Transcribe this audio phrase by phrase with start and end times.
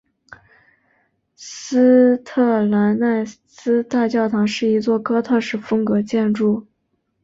[1.35, 6.65] 斯特兰奈斯大教堂是一座哥特式风格建筑。